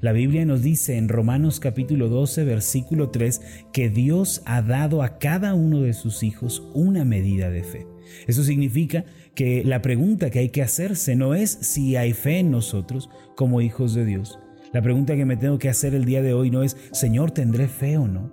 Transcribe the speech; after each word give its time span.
La 0.00 0.12
Biblia 0.12 0.46
nos 0.46 0.62
dice 0.62 0.96
en 0.96 1.08
Romanos 1.08 1.58
capítulo 1.58 2.08
12, 2.08 2.44
versículo 2.44 3.10
3, 3.10 3.40
que 3.72 3.90
Dios 3.90 4.42
ha 4.44 4.62
dado 4.62 5.02
a 5.02 5.18
cada 5.18 5.54
uno 5.54 5.80
de 5.80 5.92
sus 5.92 6.22
hijos 6.22 6.62
una 6.72 7.04
medida 7.04 7.50
de 7.50 7.64
fe. 7.64 7.86
Eso 8.28 8.44
significa 8.44 9.04
que 9.34 9.64
la 9.64 9.82
pregunta 9.82 10.30
que 10.30 10.38
hay 10.38 10.50
que 10.50 10.62
hacerse 10.62 11.16
no 11.16 11.34
es 11.34 11.50
si 11.50 11.96
hay 11.96 12.12
fe 12.12 12.38
en 12.38 12.52
nosotros 12.52 13.10
como 13.34 13.60
hijos 13.60 13.92
de 13.94 14.04
Dios. 14.04 14.38
La 14.72 14.82
pregunta 14.82 15.16
que 15.16 15.24
me 15.24 15.36
tengo 15.36 15.58
que 15.58 15.68
hacer 15.68 15.96
el 15.96 16.04
día 16.04 16.22
de 16.22 16.32
hoy 16.32 16.50
no 16.50 16.62
es, 16.62 16.76
Señor, 16.92 17.32
¿tendré 17.32 17.66
fe 17.66 17.98
o 17.98 18.06
no? 18.06 18.32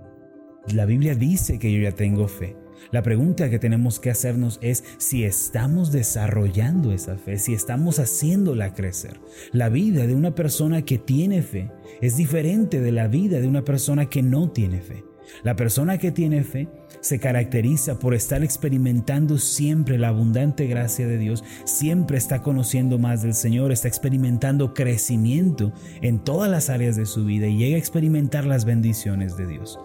La 0.72 0.86
Biblia 0.86 1.16
dice 1.16 1.58
que 1.58 1.74
yo 1.74 1.82
ya 1.82 1.94
tengo 1.94 2.28
fe. 2.28 2.56
La 2.92 3.04
pregunta 3.04 3.50
que 3.50 3.60
tenemos 3.60 4.00
que 4.00 4.10
hacernos 4.10 4.60
es 4.62 4.84
si 4.98 5.24
estamos 5.24 5.92
desarrollando 5.92 6.92
esa 6.92 7.18
fe, 7.18 7.38
si 7.38 7.54
estamos 7.54 8.00
haciéndola 8.00 8.74
crecer. 8.74 9.20
La 9.52 9.70
vida 9.70 10.08
de 10.08 10.16
una 10.16 10.36
persona 10.36 10.84
que 10.84 10.98
tiene 10.98 11.42
fe 11.42 11.72
es 12.02 12.18
diferente 12.18 12.82
de 12.82 12.92
la 12.92 13.08
vida 13.08 13.40
de 13.40 13.48
una 13.48 13.64
persona 13.64 14.08
que 14.08 14.22
no 14.22 14.52
tiene 14.52 14.82
fe. 14.82 15.04
La 15.44 15.56
persona 15.56 15.98
que 15.98 16.12
tiene 16.12 16.44
fe 16.44 16.68
se 17.02 17.20
caracteriza 17.20 18.00
por 18.00 18.14
estar 18.14 18.44
experimentando 18.44 19.38
siempre 19.38 19.98
la 19.98 20.10
abundante 20.10 20.68
gracia 20.68 21.08
de 21.08 21.18
Dios, 21.18 21.44
siempre 21.66 22.18
está 22.18 22.42
conociendo 22.42 23.00
más 23.00 23.24
del 23.24 23.34
Señor, 23.34 23.72
está 23.72 23.88
experimentando 23.88 24.74
crecimiento 24.74 25.74
en 26.02 26.20
todas 26.20 26.50
las 26.50 26.70
áreas 26.70 26.96
de 26.96 27.06
su 27.06 27.26
vida 27.26 27.48
y 27.48 27.58
llega 27.58 27.76
a 27.76 27.80
experimentar 27.80 28.46
las 28.46 28.66
bendiciones 28.66 29.36
de 29.36 29.48
Dios. 29.48 29.80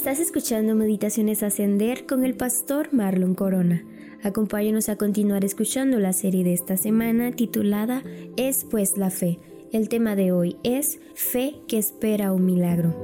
Estás 0.00 0.18
escuchando 0.18 0.74
Meditaciones 0.74 1.42
Ascender 1.42 2.06
con 2.06 2.24
el 2.24 2.34
pastor 2.34 2.90
Marlon 2.90 3.34
Corona. 3.34 3.84
Acompáñanos 4.22 4.88
a 4.88 4.96
continuar 4.96 5.44
escuchando 5.44 5.98
la 5.98 6.14
serie 6.14 6.42
de 6.42 6.54
esta 6.54 6.78
semana 6.78 7.32
titulada 7.32 8.02
Es 8.38 8.64
pues 8.64 8.96
la 8.96 9.10
fe. 9.10 9.38
El 9.74 9.90
tema 9.90 10.16
de 10.16 10.32
hoy 10.32 10.56
es 10.62 11.00
Fe 11.14 11.56
que 11.68 11.76
espera 11.76 12.32
un 12.32 12.46
milagro. 12.46 12.96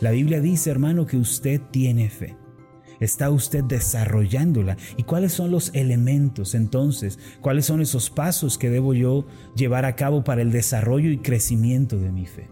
La 0.00 0.10
Biblia 0.10 0.40
dice, 0.40 0.70
hermano, 0.70 1.06
que 1.06 1.16
usted 1.16 1.60
tiene 1.70 2.10
fe. 2.10 2.36
¿Está 2.98 3.30
usted 3.30 3.62
desarrollándola? 3.62 4.76
¿Y 4.96 5.04
cuáles 5.04 5.32
son 5.32 5.52
los 5.52 5.72
elementos 5.74 6.56
entonces? 6.56 7.20
¿Cuáles 7.40 7.66
son 7.66 7.82
esos 7.82 8.10
pasos 8.10 8.58
que 8.58 8.68
debo 8.68 8.94
yo 8.94 9.26
llevar 9.54 9.84
a 9.84 9.94
cabo 9.94 10.24
para 10.24 10.42
el 10.42 10.50
desarrollo 10.50 11.08
y 11.12 11.18
crecimiento 11.18 11.96
de 11.96 12.10
mi 12.10 12.26
fe? 12.26 12.48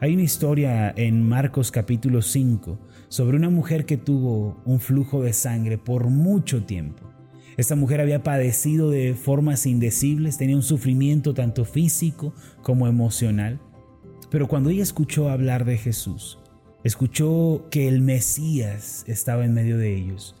Hay 0.00 0.14
una 0.14 0.22
historia 0.22 0.94
en 0.96 1.28
Marcos 1.28 1.72
capítulo 1.72 2.22
5 2.22 2.78
sobre 3.08 3.36
una 3.36 3.50
mujer 3.50 3.84
que 3.84 3.96
tuvo 3.96 4.62
un 4.64 4.78
flujo 4.78 5.22
de 5.22 5.32
sangre 5.32 5.76
por 5.76 6.06
mucho 6.06 6.62
tiempo. 6.62 7.02
Esta 7.56 7.74
mujer 7.74 8.00
había 8.00 8.22
padecido 8.22 8.90
de 8.90 9.14
formas 9.14 9.66
indecibles, 9.66 10.38
tenía 10.38 10.54
un 10.54 10.62
sufrimiento 10.62 11.34
tanto 11.34 11.64
físico 11.64 12.32
como 12.62 12.86
emocional. 12.86 13.60
Pero 14.30 14.46
cuando 14.46 14.70
ella 14.70 14.84
escuchó 14.84 15.30
hablar 15.30 15.64
de 15.64 15.78
Jesús, 15.78 16.38
escuchó 16.84 17.66
que 17.68 17.88
el 17.88 18.00
Mesías 18.00 19.02
estaba 19.08 19.44
en 19.44 19.54
medio 19.54 19.78
de 19.78 19.96
ellos, 19.96 20.36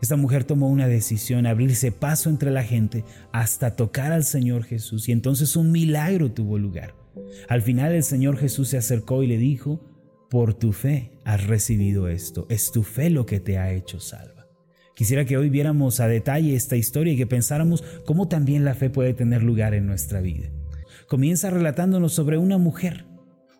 esta 0.00 0.16
mujer 0.16 0.44
tomó 0.44 0.68
una 0.68 0.86
decisión, 0.86 1.46
abrirse 1.46 1.92
paso 1.92 2.30
entre 2.30 2.50
la 2.50 2.62
gente 2.62 3.04
hasta 3.32 3.76
tocar 3.76 4.12
al 4.12 4.24
Señor 4.24 4.64
Jesús 4.64 5.08
y 5.08 5.12
entonces 5.12 5.56
un 5.56 5.72
milagro 5.72 6.30
tuvo 6.30 6.58
lugar. 6.58 6.99
Al 7.48 7.62
final 7.62 7.92
el 7.92 8.02
Señor 8.02 8.36
Jesús 8.36 8.68
se 8.68 8.78
acercó 8.78 9.22
y 9.22 9.26
le 9.26 9.38
dijo, 9.38 9.80
por 10.30 10.54
tu 10.54 10.72
fe 10.72 11.10
has 11.24 11.46
recibido 11.46 12.08
esto, 12.08 12.46
es 12.50 12.70
tu 12.70 12.82
fe 12.82 13.10
lo 13.10 13.26
que 13.26 13.40
te 13.40 13.58
ha 13.58 13.72
hecho 13.72 13.98
salva. 13.98 14.46
Quisiera 14.94 15.24
que 15.24 15.36
hoy 15.36 15.48
viéramos 15.48 15.98
a 15.98 16.08
detalle 16.08 16.54
esta 16.54 16.76
historia 16.76 17.14
y 17.14 17.16
que 17.16 17.26
pensáramos 17.26 17.82
cómo 18.04 18.28
también 18.28 18.64
la 18.64 18.74
fe 18.74 18.90
puede 18.90 19.14
tener 19.14 19.42
lugar 19.42 19.74
en 19.74 19.86
nuestra 19.86 20.20
vida. 20.20 20.50
Comienza 21.08 21.50
relatándonos 21.50 22.12
sobre 22.12 22.38
una 22.38 22.58
mujer, 22.58 23.06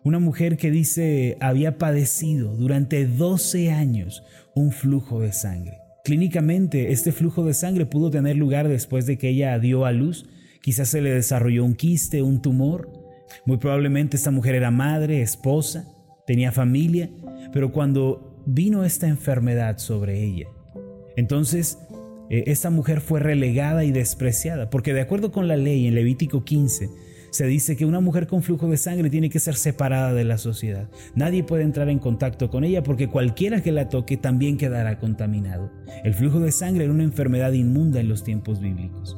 una 0.03 0.19
mujer 0.19 0.55
que 0.55 0.71
dice 0.71 1.37
había 1.41 1.77
padecido 1.77 2.55
durante 2.55 3.05
12 3.05 3.71
años 3.71 4.23
un 4.55 4.71
flujo 4.71 5.19
de 5.19 5.33
sangre. 5.33 5.77
Clínicamente, 6.03 6.91
este 6.91 7.11
flujo 7.11 7.45
de 7.45 7.53
sangre 7.53 7.85
pudo 7.85 8.09
tener 8.09 8.35
lugar 8.35 8.67
después 8.67 9.05
de 9.05 9.17
que 9.17 9.29
ella 9.29 9.57
dio 9.59 9.85
a 9.85 9.91
luz. 9.91 10.27
Quizás 10.61 10.89
se 10.89 11.01
le 11.01 11.11
desarrolló 11.11 11.65
un 11.65 11.75
quiste, 11.75 12.21
un 12.21 12.41
tumor, 12.41 13.00
muy 13.45 13.57
probablemente 13.57 14.17
esta 14.17 14.31
mujer 14.31 14.55
era 14.55 14.71
madre, 14.71 15.21
esposa, 15.21 15.87
tenía 16.25 16.51
familia, 16.51 17.09
pero 17.53 17.71
cuando 17.71 18.43
vino 18.45 18.83
esta 18.83 19.07
enfermedad 19.07 19.77
sobre 19.77 20.23
ella, 20.23 20.47
entonces 21.15 21.77
eh, 22.29 22.45
esta 22.47 22.69
mujer 22.69 23.01
fue 23.01 23.19
relegada 23.19 23.83
y 23.83 23.91
despreciada, 23.91 24.69
porque 24.69 24.93
de 24.93 25.01
acuerdo 25.01 25.31
con 25.31 25.47
la 25.47 25.57
ley 25.57 25.87
en 25.87 25.95
Levítico 25.95 26.43
15, 26.45 26.89
se 27.31 27.45
dice 27.45 27.77
que 27.77 27.85
una 27.85 28.01
mujer 28.01 28.27
con 28.27 28.43
flujo 28.43 28.69
de 28.69 28.77
sangre 28.77 29.09
tiene 29.09 29.29
que 29.29 29.39
ser 29.39 29.55
separada 29.55 30.13
de 30.13 30.25
la 30.25 30.37
sociedad. 30.37 30.89
Nadie 31.15 31.43
puede 31.43 31.63
entrar 31.63 31.89
en 31.89 31.99
contacto 31.99 32.49
con 32.49 32.65
ella 32.65 32.83
porque 32.83 33.07
cualquiera 33.07 33.61
que 33.61 33.71
la 33.71 33.87
toque 33.87 34.17
también 34.17 34.57
quedará 34.57 34.99
contaminado. 34.99 35.71
El 36.03 36.13
flujo 36.13 36.39
de 36.39 36.51
sangre 36.51 36.83
era 36.83 36.93
una 36.93 37.03
enfermedad 37.03 37.53
inmunda 37.53 38.01
en 38.01 38.09
los 38.09 38.23
tiempos 38.23 38.59
bíblicos. 38.59 39.17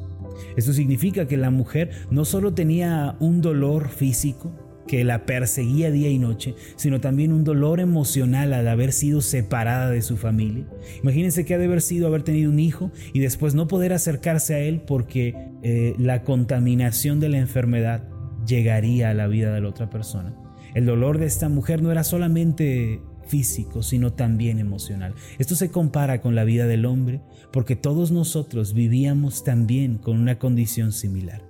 Esto 0.56 0.72
significa 0.72 1.26
que 1.26 1.36
la 1.36 1.50
mujer 1.50 1.90
no 2.10 2.24
solo 2.24 2.54
tenía 2.54 3.16
un 3.20 3.40
dolor 3.40 3.88
físico 3.88 4.52
que 4.86 5.04
la 5.04 5.24
perseguía 5.24 5.90
día 5.90 6.10
y 6.10 6.18
noche, 6.18 6.54
sino 6.76 7.00
también 7.00 7.32
un 7.32 7.44
dolor 7.44 7.80
emocional 7.80 8.52
al 8.52 8.68
haber 8.68 8.92
sido 8.92 9.20
separada 9.20 9.90
de 9.90 10.02
su 10.02 10.16
familia. 10.16 10.66
Imagínense 11.02 11.44
que 11.44 11.54
ha 11.54 11.58
de 11.58 11.64
haber 11.64 11.80
sido 11.80 12.06
haber 12.06 12.22
tenido 12.22 12.50
un 12.50 12.60
hijo 12.60 12.90
y 13.12 13.20
después 13.20 13.54
no 13.54 13.66
poder 13.66 13.92
acercarse 13.92 14.54
a 14.54 14.58
él 14.58 14.82
porque 14.86 15.34
eh, 15.62 15.94
la 15.98 16.22
contaminación 16.22 17.20
de 17.20 17.30
la 17.30 17.38
enfermedad 17.38 18.04
llegaría 18.46 19.10
a 19.10 19.14
la 19.14 19.26
vida 19.26 19.54
de 19.54 19.60
la 19.60 19.68
otra 19.68 19.88
persona. 19.88 20.34
El 20.74 20.86
dolor 20.86 21.18
de 21.18 21.26
esta 21.26 21.48
mujer 21.48 21.82
no 21.82 21.92
era 21.92 22.04
solamente 22.04 23.00
físico, 23.26 23.82
sino 23.82 24.12
también 24.12 24.58
emocional. 24.58 25.14
Esto 25.38 25.56
se 25.56 25.70
compara 25.70 26.20
con 26.20 26.34
la 26.34 26.44
vida 26.44 26.66
del 26.66 26.86
hombre 26.86 27.20
porque 27.52 27.76
todos 27.76 28.10
nosotros 28.10 28.74
vivíamos 28.74 29.44
también 29.44 29.98
con 29.98 30.18
una 30.18 30.38
condición 30.38 30.92
similar. 30.92 31.42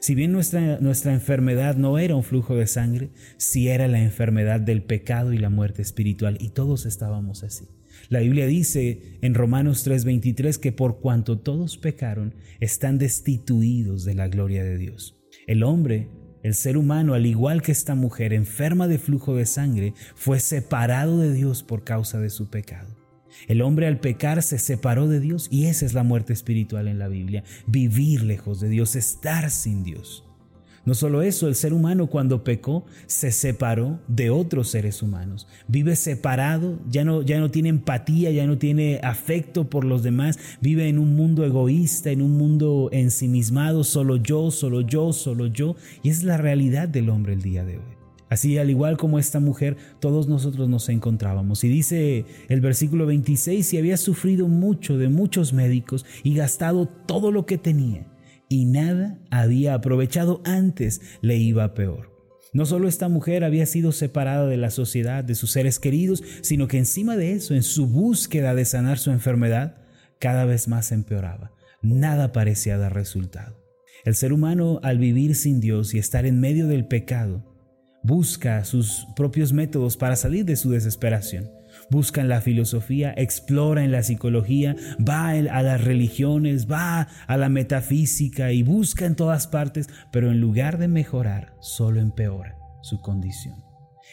Si 0.00 0.14
bien 0.14 0.32
nuestra, 0.32 0.80
nuestra 0.80 1.12
enfermedad 1.12 1.76
no 1.76 1.98
era 1.98 2.16
un 2.16 2.24
flujo 2.24 2.56
de 2.56 2.66
sangre, 2.66 3.10
sí 3.36 3.68
era 3.68 3.88
la 3.88 4.02
enfermedad 4.02 4.60
del 4.60 4.82
pecado 4.82 5.32
y 5.32 5.38
la 5.38 5.50
muerte 5.50 5.82
espiritual, 5.82 6.38
y 6.40 6.50
todos 6.50 6.86
estábamos 6.86 7.44
así. 7.44 7.68
La 8.08 8.20
Biblia 8.20 8.46
dice 8.46 9.18
en 9.22 9.34
Romanos 9.34 9.86
3:23 9.86 10.58
que 10.58 10.72
por 10.72 11.00
cuanto 11.00 11.38
todos 11.38 11.78
pecaron, 11.78 12.34
están 12.60 12.98
destituidos 12.98 14.04
de 14.04 14.14
la 14.14 14.28
gloria 14.28 14.64
de 14.64 14.76
Dios. 14.76 15.16
El 15.46 15.62
hombre 15.62 16.08
el 16.46 16.54
ser 16.54 16.76
humano, 16.76 17.14
al 17.14 17.26
igual 17.26 17.60
que 17.60 17.72
esta 17.72 17.96
mujer 17.96 18.32
enferma 18.32 18.86
de 18.86 18.98
flujo 18.98 19.34
de 19.34 19.46
sangre, 19.46 19.94
fue 20.14 20.38
separado 20.38 21.18
de 21.18 21.32
Dios 21.32 21.64
por 21.64 21.82
causa 21.82 22.20
de 22.20 22.30
su 22.30 22.50
pecado. 22.50 22.94
El 23.48 23.62
hombre 23.62 23.88
al 23.88 23.98
pecar 23.98 24.40
se 24.44 24.60
separó 24.60 25.08
de 25.08 25.18
Dios 25.18 25.48
y 25.50 25.66
esa 25.66 25.84
es 25.84 25.92
la 25.92 26.04
muerte 26.04 26.32
espiritual 26.32 26.86
en 26.86 27.00
la 27.00 27.08
Biblia, 27.08 27.42
vivir 27.66 28.22
lejos 28.22 28.60
de 28.60 28.68
Dios, 28.68 28.94
estar 28.94 29.50
sin 29.50 29.82
Dios. 29.82 30.25
No 30.86 30.94
solo 30.94 31.22
eso, 31.22 31.48
el 31.48 31.56
ser 31.56 31.72
humano 31.72 32.06
cuando 32.06 32.44
pecó 32.44 32.86
se 33.06 33.32
separó 33.32 33.98
de 34.06 34.30
otros 34.30 34.68
seres 34.68 35.02
humanos. 35.02 35.48
Vive 35.66 35.96
separado, 35.96 36.78
ya 36.88 37.04
no, 37.04 37.22
ya 37.22 37.40
no 37.40 37.50
tiene 37.50 37.70
empatía, 37.70 38.30
ya 38.30 38.46
no 38.46 38.56
tiene 38.56 39.00
afecto 39.02 39.68
por 39.68 39.84
los 39.84 40.04
demás. 40.04 40.38
Vive 40.60 40.88
en 40.88 41.00
un 41.00 41.16
mundo 41.16 41.44
egoísta, 41.44 42.12
en 42.12 42.22
un 42.22 42.38
mundo 42.38 42.88
ensimismado, 42.92 43.82
solo 43.82 44.16
yo, 44.16 44.52
solo 44.52 44.80
yo, 44.80 45.12
solo 45.12 45.48
yo. 45.48 45.74
Y 46.04 46.10
es 46.10 46.22
la 46.22 46.36
realidad 46.36 46.88
del 46.88 47.10
hombre 47.10 47.32
el 47.32 47.42
día 47.42 47.64
de 47.64 47.78
hoy. 47.78 47.96
Así, 48.28 48.56
al 48.56 48.70
igual 48.70 48.96
como 48.96 49.18
esta 49.18 49.40
mujer, 49.40 49.76
todos 49.98 50.28
nosotros 50.28 50.68
nos 50.68 50.88
encontrábamos. 50.88 51.64
Y 51.64 51.68
dice 51.68 52.26
el 52.48 52.60
versículo 52.60 53.06
26, 53.06 53.66
si 53.66 53.76
había 53.76 53.96
sufrido 53.96 54.46
mucho 54.46 54.98
de 54.98 55.08
muchos 55.08 55.52
médicos 55.52 56.06
y 56.22 56.34
gastado 56.34 56.86
todo 56.86 57.32
lo 57.32 57.44
que 57.44 57.58
tenía 57.58 58.06
y 58.48 58.64
nada 58.64 59.18
había 59.30 59.74
aprovechado 59.74 60.40
antes 60.44 61.00
le 61.20 61.36
iba 61.36 61.74
peor. 61.74 62.14
No 62.52 62.64
solo 62.64 62.88
esta 62.88 63.08
mujer 63.08 63.44
había 63.44 63.66
sido 63.66 63.92
separada 63.92 64.46
de 64.46 64.56
la 64.56 64.70
sociedad, 64.70 65.22
de 65.24 65.34
sus 65.34 65.50
seres 65.50 65.78
queridos, 65.78 66.22
sino 66.40 66.68
que 66.68 66.78
encima 66.78 67.16
de 67.16 67.32
eso, 67.32 67.54
en 67.54 67.62
su 67.62 67.86
búsqueda 67.86 68.54
de 68.54 68.64
sanar 68.64 68.98
su 68.98 69.10
enfermedad, 69.10 69.76
cada 70.18 70.44
vez 70.44 70.68
más 70.68 70.92
empeoraba. 70.92 71.52
Nada 71.82 72.32
parecía 72.32 72.78
dar 72.78 72.94
resultado. 72.94 73.62
El 74.04 74.14
ser 74.14 74.32
humano, 74.32 74.80
al 74.82 74.98
vivir 74.98 75.34
sin 75.34 75.60
Dios 75.60 75.92
y 75.92 75.98
estar 75.98 76.24
en 76.24 76.40
medio 76.40 76.66
del 76.66 76.86
pecado, 76.86 77.44
busca 78.02 78.64
sus 78.64 79.06
propios 79.16 79.52
métodos 79.52 79.96
para 79.96 80.16
salir 80.16 80.44
de 80.44 80.56
su 80.56 80.70
desesperación 80.70 81.50
busca 81.90 82.20
en 82.20 82.28
la 82.28 82.40
filosofía, 82.40 83.14
explora 83.16 83.84
en 83.84 83.92
la 83.92 84.02
psicología, 84.02 84.76
va 84.98 85.30
a 85.30 85.62
las 85.62 85.84
religiones, 85.84 86.70
va 86.70 87.08
a 87.26 87.36
la 87.36 87.48
metafísica 87.48 88.52
y 88.52 88.62
busca 88.62 89.06
en 89.06 89.16
todas 89.16 89.46
partes, 89.46 89.88
pero 90.12 90.30
en 90.30 90.40
lugar 90.40 90.78
de 90.78 90.88
mejorar, 90.88 91.54
solo 91.60 92.00
empeora 92.00 92.58
su 92.82 93.00
condición. 93.00 93.64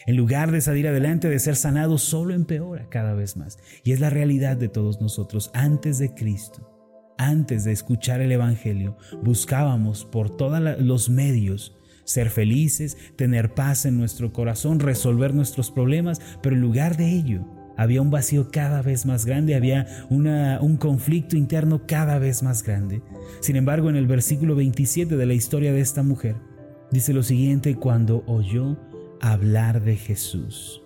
En 0.06 0.16
lugar 0.16 0.50
de 0.50 0.60
salir 0.60 0.86
adelante, 0.86 1.28
de 1.28 1.38
ser 1.38 1.56
sanado, 1.56 1.98
solo 1.98 2.34
empeora 2.34 2.88
cada 2.90 3.14
vez 3.14 3.36
más. 3.36 3.58
Y 3.84 3.92
es 3.92 4.00
la 4.00 4.10
realidad 4.10 4.56
de 4.56 4.68
todos 4.68 5.00
nosotros. 5.00 5.50
Antes 5.54 5.98
de 5.98 6.12
Cristo, 6.14 6.70
antes 7.16 7.64
de 7.64 7.72
escuchar 7.72 8.20
el 8.20 8.32
Evangelio, 8.32 8.98
buscábamos 9.22 10.04
por 10.04 10.36
todos 10.36 10.60
los 10.80 11.08
medios 11.08 11.78
ser 12.04 12.28
felices, 12.28 12.96
tener 13.16 13.54
paz 13.54 13.86
en 13.86 13.96
nuestro 13.96 14.32
corazón, 14.32 14.78
resolver 14.78 15.34
nuestros 15.34 15.70
problemas, 15.70 16.20
pero 16.42 16.54
en 16.54 16.60
lugar 16.60 16.96
de 16.96 17.10
ello, 17.10 17.46
había 17.76 18.02
un 18.02 18.10
vacío 18.10 18.50
cada 18.50 18.82
vez 18.82 19.06
más 19.06 19.26
grande, 19.26 19.54
había 19.54 19.86
un 20.10 20.76
conflicto 20.76 21.36
interno 21.36 21.86
cada 21.86 22.18
vez 22.18 22.42
más 22.42 22.62
grande. 22.62 23.02
Sin 23.40 23.56
embargo, 23.56 23.90
en 23.90 23.96
el 23.96 24.06
versículo 24.06 24.54
27 24.54 25.16
de 25.16 25.26
la 25.26 25.34
historia 25.34 25.72
de 25.72 25.80
esta 25.80 26.02
mujer, 26.02 26.36
dice 26.90 27.12
lo 27.12 27.22
siguiente, 27.22 27.76
cuando 27.76 28.24
oyó 28.26 28.78
hablar 29.20 29.82
de 29.82 29.96
Jesús. 29.96 30.82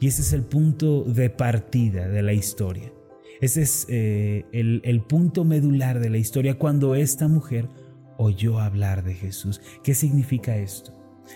Y 0.00 0.08
ese 0.08 0.22
es 0.22 0.32
el 0.32 0.42
punto 0.42 1.02
de 1.04 1.30
partida 1.30 2.08
de 2.08 2.22
la 2.22 2.32
historia. 2.32 2.92
Ese 3.40 3.62
es 3.62 3.86
eh, 3.88 4.44
el, 4.52 4.80
el 4.84 5.00
punto 5.02 5.44
medular 5.44 6.00
de 6.00 6.10
la 6.10 6.18
historia 6.18 6.58
cuando 6.58 6.94
esta 6.94 7.28
mujer 7.28 7.68
oyó 8.16 8.58
hablar 8.58 9.04
de 9.04 9.14
Jesús. 9.14 9.60
¿Qué 9.82 9.94
significa 9.94 10.56
esto? 10.56 10.92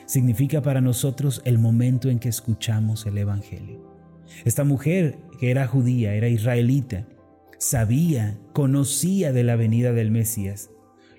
Significa 0.06 0.62
para 0.62 0.81
nosotros 0.81 1.43
el 1.44 1.58
momento 1.58 2.08
en 2.08 2.19
que 2.19 2.28
escuchamos 2.28 3.06
el 3.06 3.19
Evangelio. 3.19 3.91
Esta 4.44 4.64
mujer, 4.64 5.19
que 5.38 5.50
era 5.50 5.67
judía, 5.67 6.14
era 6.14 6.29
israelita, 6.29 7.06
sabía, 7.58 8.38
conocía 8.52 9.32
de 9.32 9.44
la 9.44 9.56
venida 9.56 9.93
del 9.93 10.11
Mesías. 10.11 10.70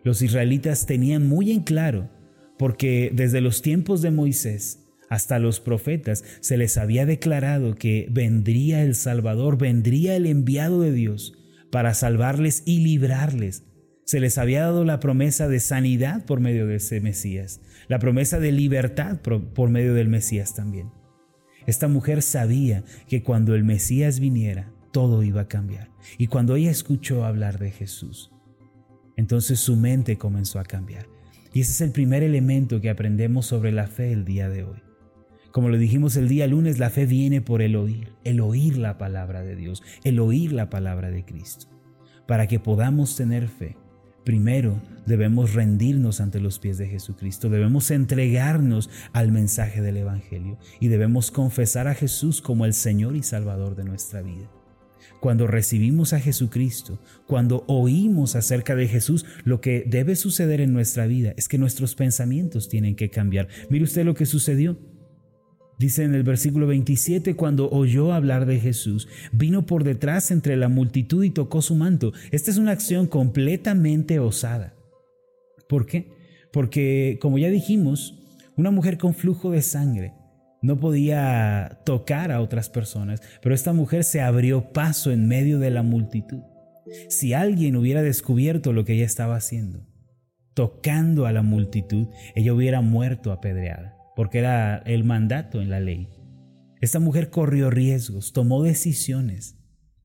Los 0.03 0.21
israelitas 0.21 0.85
tenían 0.85 1.27
muy 1.27 1.51
en 1.51 1.61
claro, 1.61 2.09
porque 2.57 3.11
desde 3.13 3.41
los 3.41 3.61
tiempos 3.61 4.01
de 4.01 4.11
Moisés 4.11 4.79
hasta 5.09 5.39
los 5.39 5.59
profetas 5.59 6.23
se 6.39 6.57
les 6.57 6.77
había 6.77 7.05
declarado 7.05 7.75
que 7.75 8.07
vendría 8.09 8.83
el 8.83 8.95
Salvador, 8.95 9.57
vendría 9.57 10.15
el 10.15 10.25
enviado 10.25 10.81
de 10.81 10.91
Dios 10.91 11.33
para 11.71 11.93
salvarles 11.93 12.63
y 12.65 12.79
librarles. 12.79 13.63
Se 14.05 14.19
les 14.19 14.37
había 14.37 14.61
dado 14.61 14.83
la 14.83 14.99
promesa 14.99 15.47
de 15.47 15.59
sanidad 15.59 16.25
por 16.25 16.39
medio 16.39 16.67
de 16.67 16.75
ese 16.75 16.99
Mesías, 16.99 17.61
la 17.87 17.99
promesa 17.99 18.39
de 18.39 18.51
libertad 18.51 19.21
por, 19.21 19.69
medio 19.69 19.93
del 19.93 20.07
Mesías 20.07 20.53
también. 20.55 20.91
Esta 21.65 21.87
mujer 21.87 22.21
sabía 22.21 22.83
que 23.07 23.23
cuando 23.23 23.55
el 23.55 23.63
Mesías 23.63 24.19
viniera, 24.19 24.71
todo 24.91 25.23
iba 25.23 25.41
a 25.41 25.47
cambiar. 25.47 25.89
Y 26.17 26.27
cuando 26.27 26.55
ella 26.55 26.71
escuchó 26.71 27.25
hablar 27.25 27.59
de 27.59 27.71
Jesús, 27.71 28.31
entonces 29.15 29.59
su 29.59 29.75
mente 29.75 30.17
comenzó 30.17 30.59
a 30.59 30.63
cambiar. 30.63 31.07
Y 31.53 31.61
ese 31.61 31.71
es 31.71 31.81
el 31.81 31.91
primer 31.91 32.23
elemento 32.23 32.81
que 32.81 32.89
aprendemos 32.89 33.45
sobre 33.45 33.71
la 33.71 33.87
fe 33.87 34.11
el 34.11 34.25
día 34.25 34.49
de 34.49 34.63
hoy. 34.63 34.81
Como 35.51 35.69
lo 35.69 35.77
dijimos 35.77 36.15
el 36.17 36.27
día 36.27 36.47
lunes, 36.47 36.79
la 36.79 36.89
fe 36.89 37.05
viene 37.05 37.39
por 37.39 37.61
el 37.61 37.75
oír, 37.75 38.13
el 38.23 38.39
oír 38.39 38.77
la 38.77 38.97
palabra 38.97 39.43
de 39.43 39.55
Dios, 39.55 39.83
el 40.03 40.19
oír 40.19 40.51
la 40.51 40.71
palabra 40.71 41.11
de 41.11 41.25
Cristo. 41.25 41.67
Para 42.27 42.47
que 42.47 42.59
podamos 42.59 43.15
tener 43.15 43.47
fe, 43.49 43.77
Primero, 44.23 44.81
debemos 45.05 45.53
rendirnos 45.53 46.21
ante 46.21 46.39
los 46.39 46.59
pies 46.59 46.77
de 46.77 46.87
Jesucristo, 46.87 47.49
debemos 47.49 47.91
entregarnos 47.91 48.89
al 49.11 49.31
mensaje 49.31 49.81
del 49.81 49.97
Evangelio 49.97 50.57
y 50.79 50.87
debemos 50.87 51.29
confesar 51.29 51.87
a 51.87 51.93
Jesús 51.93 52.41
como 52.41 52.65
el 52.65 52.73
Señor 52.73 53.15
y 53.15 53.23
Salvador 53.23 53.75
de 53.75 53.83
nuestra 53.83 54.21
vida. 54.21 54.49
Cuando 55.19 55.47
recibimos 55.47 56.13
a 56.13 56.19
Jesucristo, 56.19 56.99
cuando 57.27 57.63
oímos 57.67 58.35
acerca 58.35 58.75
de 58.75 58.87
Jesús, 58.87 59.25
lo 59.43 59.61
que 59.61 59.83
debe 59.87 60.15
suceder 60.15 60.61
en 60.61 60.73
nuestra 60.73 61.05
vida 61.07 61.33
es 61.37 61.47
que 61.47 61.57
nuestros 61.57 61.95
pensamientos 61.95 62.69
tienen 62.69 62.95
que 62.95 63.09
cambiar. 63.09 63.47
Mire 63.69 63.83
usted 63.83 64.05
lo 64.05 64.15
que 64.15 64.25
sucedió. 64.25 64.77
Dice 65.79 66.03
en 66.03 66.13
el 66.13 66.23
versículo 66.23 66.67
27, 66.67 67.35
cuando 67.35 67.69
oyó 67.69 68.13
hablar 68.13 68.45
de 68.45 68.59
Jesús, 68.59 69.07
vino 69.31 69.65
por 69.65 69.83
detrás 69.83 70.31
entre 70.31 70.55
la 70.55 70.69
multitud 70.69 71.23
y 71.23 71.31
tocó 71.31 71.61
su 71.61 71.75
manto. 71.75 72.13
Esta 72.31 72.51
es 72.51 72.57
una 72.57 72.71
acción 72.71 73.07
completamente 73.07 74.19
osada. 74.19 74.75
¿Por 75.67 75.85
qué? 75.85 76.11
Porque, 76.51 77.17
como 77.21 77.37
ya 77.37 77.49
dijimos, 77.49 78.19
una 78.55 78.71
mujer 78.71 78.97
con 78.97 79.13
flujo 79.13 79.51
de 79.51 79.61
sangre 79.61 80.13
no 80.61 80.79
podía 80.79 81.79
tocar 81.85 82.31
a 82.31 82.39
otras 82.39 82.69
personas, 82.69 83.21
pero 83.41 83.55
esta 83.55 83.73
mujer 83.73 84.03
se 84.03 84.21
abrió 84.21 84.71
paso 84.71 85.11
en 85.11 85.27
medio 85.27 85.59
de 85.59 85.71
la 85.71 85.83
multitud. 85.83 86.39
Si 87.09 87.33
alguien 87.33 87.75
hubiera 87.75 88.01
descubierto 88.01 88.71
lo 88.71 88.85
que 88.85 88.93
ella 88.93 89.05
estaba 89.05 89.35
haciendo, 89.35 89.85
tocando 90.53 91.25
a 91.25 91.31
la 91.31 91.41
multitud, 91.41 92.07
ella 92.35 92.53
hubiera 92.53 92.81
muerto 92.81 93.31
apedreada 93.31 94.02
porque 94.15 94.39
era 94.39 94.77
el 94.85 95.03
mandato 95.03 95.61
en 95.61 95.69
la 95.69 95.79
ley. 95.79 96.09
Esta 96.81 96.99
mujer 96.99 97.29
corrió 97.29 97.69
riesgos, 97.69 98.33
tomó 98.33 98.61
decisiones 98.61 99.57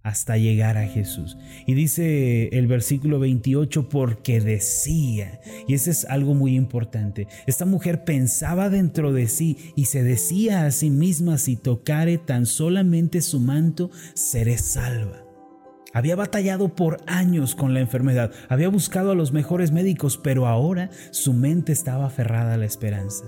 hasta 0.02 0.36
llegar 0.38 0.76
a 0.76 0.86
Jesús. 0.86 1.36
Y 1.66 1.74
dice 1.74 2.48
el 2.56 2.66
versículo 2.66 3.18
28, 3.18 3.88
porque 3.88 4.40
decía, 4.40 5.40
y 5.66 5.74
eso 5.74 5.90
es 5.90 6.04
algo 6.06 6.34
muy 6.34 6.54
importante, 6.54 7.26
esta 7.46 7.66
mujer 7.66 8.04
pensaba 8.04 8.70
dentro 8.70 9.12
de 9.12 9.28
sí 9.28 9.72
y 9.76 9.86
se 9.86 10.02
decía 10.02 10.64
a 10.64 10.70
sí 10.70 10.90
misma, 10.90 11.38
si 11.38 11.56
tocare 11.56 12.18
tan 12.18 12.46
solamente 12.46 13.20
su 13.20 13.40
manto, 13.40 13.90
seré 14.14 14.56
salva. 14.58 15.24
Había 15.94 16.16
batallado 16.16 16.74
por 16.74 16.98
años 17.06 17.54
con 17.54 17.74
la 17.74 17.80
enfermedad, 17.80 18.32
había 18.48 18.68
buscado 18.68 19.10
a 19.10 19.14
los 19.14 19.32
mejores 19.32 19.72
médicos, 19.72 20.18
pero 20.22 20.46
ahora 20.46 20.90
su 21.10 21.32
mente 21.32 21.72
estaba 21.72 22.06
aferrada 22.06 22.54
a 22.54 22.58
la 22.58 22.66
esperanza. 22.66 23.24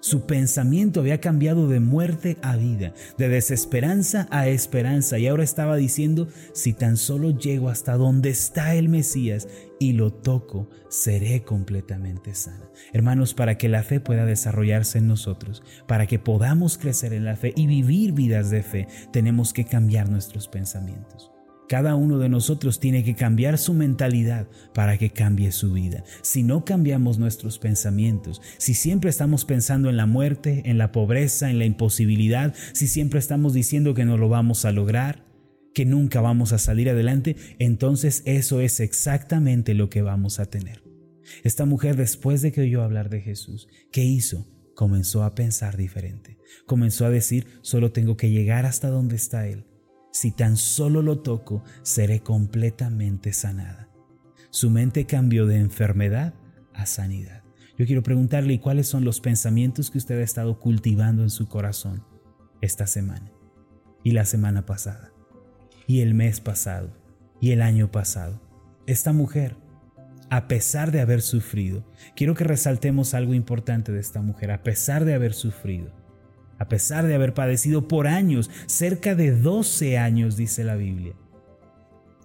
Su 0.00 0.26
pensamiento 0.26 1.00
había 1.00 1.20
cambiado 1.20 1.68
de 1.68 1.80
muerte 1.80 2.36
a 2.42 2.56
vida, 2.56 2.94
de 3.18 3.28
desesperanza 3.28 4.28
a 4.30 4.48
esperanza 4.48 5.18
y 5.18 5.26
ahora 5.26 5.44
estaba 5.44 5.76
diciendo, 5.76 6.28
si 6.52 6.72
tan 6.72 6.96
solo 6.96 7.30
llego 7.30 7.68
hasta 7.68 7.94
donde 7.96 8.30
está 8.30 8.74
el 8.74 8.88
Mesías 8.88 9.48
y 9.78 9.92
lo 9.92 10.12
toco, 10.12 10.68
seré 10.88 11.42
completamente 11.42 12.34
sana. 12.34 12.70
Hermanos, 12.92 13.34
para 13.34 13.58
que 13.58 13.68
la 13.68 13.82
fe 13.82 14.00
pueda 14.00 14.24
desarrollarse 14.24 14.98
en 14.98 15.08
nosotros, 15.08 15.62
para 15.86 16.06
que 16.06 16.18
podamos 16.18 16.78
crecer 16.78 17.12
en 17.12 17.24
la 17.24 17.36
fe 17.36 17.52
y 17.56 17.66
vivir 17.66 18.12
vidas 18.12 18.50
de 18.50 18.62
fe, 18.62 18.88
tenemos 19.12 19.52
que 19.52 19.64
cambiar 19.64 20.08
nuestros 20.08 20.48
pensamientos. 20.48 21.35
Cada 21.68 21.96
uno 21.96 22.18
de 22.18 22.28
nosotros 22.28 22.78
tiene 22.78 23.02
que 23.02 23.16
cambiar 23.16 23.58
su 23.58 23.74
mentalidad 23.74 24.46
para 24.72 24.98
que 24.98 25.10
cambie 25.10 25.50
su 25.50 25.72
vida. 25.72 26.04
Si 26.22 26.44
no 26.44 26.64
cambiamos 26.64 27.18
nuestros 27.18 27.58
pensamientos, 27.58 28.40
si 28.56 28.74
siempre 28.74 29.10
estamos 29.10 29.44
pensando 29.44 29.90
en 29.90 29.96
la 29.96 30.06
muerte, 30.06 30.62
en 30.66 30.78
la 30.78 30.92
pobreza, 30.92 31.50
en 31.50 31.58
la 31.58 31.64
imposibilidad, 31.64 32.54
si 32.72 32.86
siempre 32.86 33.18
estamos 33.18 33.52
diciendo 33.52 33.94
que 33.94 34.04
no 34.04 34.16
lo 34.16 34.28
vamos 34.28 34.64
a 34.64 34.70
lograr, 34.70 35.24
que 35.74 35.84
nunca 35.84 36.20
vamos 36.20 36.52
a 36.52 36.58
salir 36.58 36.88
adelante, 36.88 37.36
entonces 37.58 38.22
eso 38.26 38.60
es 38.60 38.78
exactamente 38.78 39.74
lo 39.74 39.90
que 39.90 40.02
vamos 40.02 40.38
a 40.38 40.46
tener. 40.46 40.84
Esta 41.42 41.66
mujer 41.66 41.96
después 41.96 42.42
de 42.42 42.52
que 42.52 42.60
oyó 42.60 42.82
hablar 42.82 43.10
de 43.10 43.20
Jesús, 43.20 43.68
¿qué 43.90 44.04
hizo? 44.04 44.46
Comenzó 44.76 45.24
a 45.24 45.34
pensar 45.34 45.76
diferente. 45.76 46.38
Comenzó 46.64 47.06
a 47.06 47.10
decir, 47.10 47.46
solo 47.62 47.90
tengo 47.90 48.16
que 48.16 48.30
llegar 48.30 48.66
hasta 48.66 48.88
donde 48.88 49.16
está 49.16 49.48
Él 49.48 49.64
si 50.16 50.30
tan 50.30 50.56
solo 50.56 51.02
lo 51.02 51.18
toco, 51.18 51.62
seré 51.82 52.20
completamente 52.20 53.34
sanada. 53.34 53.90
Su 54.48 54.70
mente 54.70 55.04
cambió 55.04 55.44
de 55.44 55.58
enfermedad 55.58 56.32
a 56.72 56.86
sanidad. 56.86 57.42
Yo 57.76 57.84
quiero 57.84 58.02
preguntarle 58.02 58.58
cuáles 58.58 58.88
son 58.88 59.04
los 59.04 59.20
pensamientos 59.20 59.90
que 59.90 59.98
usted 59.98 60.18
ha 60.18 60.24
estado 60.24 60.58
cultivando 60.58 61.22
en 61.22 61.28
su 61.28 61.48
corazón 61.48 62.02
esta 62.62 62.86
semana 62.86 63.30
y 64.04 64.12
la 64.12 64.24
semana 64.24 64.64
pasada 64.64 65.12
y 65.86 66.00
el 66.00 66.14
mes 66.14 66.40
pasado 66.40 66.96
y 67.38 67.50
el 67.50 67.60
año 67.60 67.90
pasado. 67.90 68.40
Esta 68.86 69.12
mujer, 69.12 69.58
a 70.30 70.48
pesar 70.48 70.92
de 70.92 71.02
haber 71.02 71.20
sufrido, 71.20 71.84
quiero 72.14 72.34
que 72.34 72.44
resaltemos 72.44 73.12
algo 73.12 73.34
importante 73.34 73.92
de 73.92 74.00
esta 74.00 74.22
mujer, 74.22 74.50
a 74.50 74.62
pesar 74.62 75.04
de 75.04 75.12
haber 75.12 75.34
sufrido, 75.34 75.92
a 76.58 76.68
pesar 76.68 77.06
de 77.06 77.14
haber 77.14 77.34
padecido 77.34 77.88
por 77.88 78.06
años, 78.06 78.50
cerca 78.66 79.14
de 79.14 79.32
12 79.32 79.98
años, 79.98 80.36
dice 80.36 80.64
la 80.64 80.76
Biblia. 80.76 81.14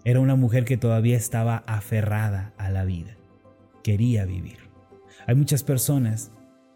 Era 0.03 0.19
una 0.19 0.35
mujer 0.35 0.65
que 0.65 0.77
todavía 0.77 1.17
estaba 1.17 1.57
aferrada 1.67 2.53
a 2.57 2.69
la 2.69 2.85
vida, 2.85 3.17
quería 3.83 4.25
vivir. 4.25 4.57
Hay 5.27 5.35
muchas 5.35 5.63
personas 5.63 6.31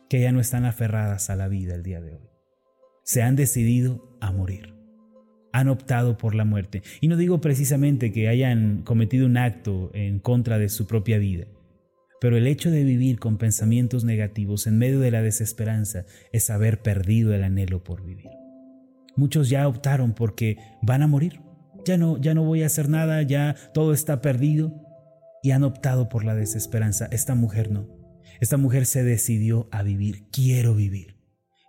que 0.10 0.22
ya 0.22 0.32
no 0.32 0.40
están 0.40 0.66
aferradas 0.66 1.30
a 1.30 1.36
la 1.36 1.48
vida 1.48 1.76
el 1.76 1.84
día 1.84 2.02
de 2.02 2.14
hoy. 2.14 2.30
Se 3.04 3.24
han 3.24 3.36
decidido 3.36 4.18
a 4.22 4.32
morir. 4.32 4.74
Han 5.52 5.70
optado 5.70 6.18
por 6.18 6.36
la 6.36 6.46
muerte. 6.46 6.84
Y 7.02 7.08
no 7.08 7.18
digo 7.18 7.42
precisamente 7.42 8.12
que 8.12 8.28
hayan 8.28 8.82
cometido 8.84 9.26
un 9.26 9.38
acto 9.38 9.90
en 9.94 10.20
contra 10.20 10.60
de 10.60 10.70
su 10.70 10.86
propia 10.86 11.18
vida, 11.18 11.46
pero 12.26 12.38
el 12.38 12.48
hecho 12.48 12.72
de 12.72 12.84
vivir 12.84 13.20
con 13.20 13.38
pensamientos 13.38 14.04
negativos 14.04 14.66
en 14.66 14.80
medio 14.80 15.00
de 15.00 15.12
la 15.12 15.22
desesperanza 15.22 16.06
es 16.32 16.50
haber 16.50 16.82
perdido 16.82 17.36
el 17.36 17.44
anhelo 17.44 17.84
por 17.84 18.04
vivir. 18.04 18.32
Muchos 19.16 19.48
ya 19.48 19.68
optaron 19.68 20.16
porque 20.16 20.58
van 20.82 21.04
a 21.04 21.08
morir. 21.08 21.42
Ya 21.86 21.98
no, 21.98 22.20
ya 22.20 22.34
no 22.34 22.44
voy 22.44 22.64
a 22.64 22.66
hacer 22.66 22.90
nada, 22.90 23.22
ya 23.22 23.56
todo 23.76 23.94
está 23.94 24.22
perdido 24.22 24.74
y 25.44 25.52
han 25.52 25.64
optado 25.64 26.10
por 26.10 26.24
la 26.24 26.34
desesperanza. 26.34 27.08
Esta 27.12 27.36
mujer 27.36 27.70
no. 27.70 27.88
Esta 28.40 28.58
mujer 28.58 28.88
se 28.88 29.04
decidió 29.04 29.70
a 29.72 29.84
vivir. 29.84 30.24
Quiero 30.32 30.74
vivir. 30.74 31.20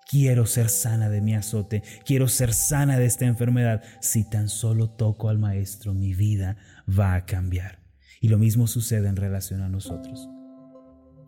Quiero 0.09 0.47
ser 0.47 0.71
sana 0.71 1.11
de 1.11 1.21
mi 1.21 1.35
azote, 1.35 1.83
quiero 2.07 2.29
ser 2.29 2.55
sana 2.55 2.99
de 2.99 3.05
esta 3.05 3.27
enfermedad. 3.27 3.83
Si 4.01 4.25
tan 4.25 4.49
solo 4.49 4.89
toco 4.89 5.29
al 5.29 5.39
Maestro, 5.39 5.93
mi 5.93 6.15
vida 6.15 6.57
va 6.89 7.15
a 7.15 7.27
cambiar. 7.27 7.83
Y 8.23 8.29
lo 8.29 8.39
mismo 8.39 8.67
sucede 8.67 9.09
en 9.09 9.17
relación 9.17 9.61
a 9.61 9.69
nosotros. 9.69 10.31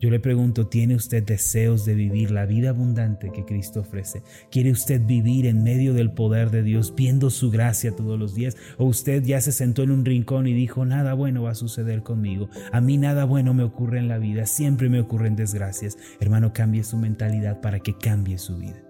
Yo 0.01 0.11
le 0.11 0.21
pregunto, 0.21 0.69
¿tiene 0.69 0.95
usted 0.95 1.25
deseos 1.25 1.85
de 1.85 1.95
vivir 1.95 2.31
la 2.31 2.47
vida 2.47 2.71
abundante 2.71 3.33
que 3.33 3.45
Cristo 3.45 3.81
ofrece? 3.81 4.23
¿Quiere 4.51 4.71
usted 4.71 5.01
vivir 5.05 5.47
en 5.47 5.65
medio 5.65 5.93
del 5.93 6.13
poder 6.13 6.51
de 6.51 6.63
Dios, 6.63 6.95
viendo 6.95 7.31
su 7.31 7.51
gracia 7.51 7.97
todos 7.97 8.17
los 8.17 8.35
días? 8.35 8.57
¿O 8.77 8.85
usted 8.85 9.25
ya 9.25 9.41
se 9.41 9.51
sentó 9.51 9.83
en 9.83 9.91
un 9.91 10.05
rincón 10.05 10.47
y 10.47 10.53
dijo, 10.53 10.85
nada 10.85 11.15
bueno 11.15 11.43
va 11.43 11.51
a 11.51 11.57
suceder 11.57 12.05
conmigo? 12.05 12.49
A 12.71 12.81
mí 12.81 12.97
nada 12.97 13.25
bueno 13.25 13.55
me 13.55 13.65
ocurre 13.65 13.99
en 13.99 14.07
la 14.07 14.19
vida, 14.19 14.47
siempre 14.47 14.89
me 14.89 15.01
ocurren 15.01 15.35
desgracias. 15.35 15.99
Hermano, 16.21 16.53
cambie 16.53 16.85
su 16.85 16.97
mentalidad 16.97 17.61
para 17.61 17.81
que 17.81 17.99
cambie 17.99 18.39
su 18.39 18.57
vida. 18.57 18.88